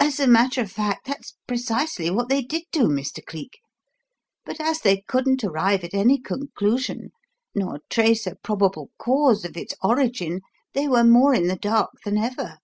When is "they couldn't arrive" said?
4.80-5.84